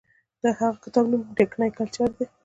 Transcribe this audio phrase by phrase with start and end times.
[0.41, 2.25] د هغه د کتاب نوم دکني کلچر دی.